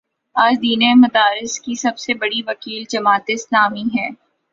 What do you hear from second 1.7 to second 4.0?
سب سے بڑی وکیل جماعت اسلامی